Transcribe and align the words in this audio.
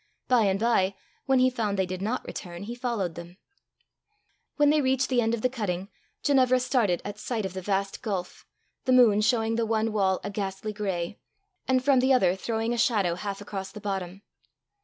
By 0.27 0.45
and 0.45 0.59
by, 0.59 0.95
when 1.27 1.37
he 1.37 1.51
found 1.51 1.77
they 1.77 1.85
did 1.85 2.01
not 2.01 2.25
return, 2.25 2.63
he 2.63 2.73
followed 2.73 3.13
them. 3.13 3.37
When 4.55 4.71
they 4.71 4.81
reached 4.81 5.09
the 5.09 5.21
end 5.21 5.35
of 5.35 5.43
the 5.43 5.47
cutting, 5.47 5.89
Ginevra 6.23 6.59
started 6.59 7.03
at 7.05 7.19
sight 7.19 7.45
of 7.45 7.53
the 7.53 7.61
vast 7.61 8.01
gulf, 8.01 8.47
the 8.85 8.93
moon 8.93 9.21
showing 9.21 9.57
the 9.57 9.65
one 9.67 9.93
wall 9.93 10.19
a 10.23 10.31
ghastly 10.31 10.73
gray, 10.73 11.19
and 11.67 11.85
from 11.85 11.99
the 11.99 12.13
other 12.13 12.35
throwing 12.35 12.73
a 12.73 12.79
shadow 12.79 13.13
half 13.13 13.41
across 13.41 13.71
the 13.71 13.79
bottom. 13.79 14.23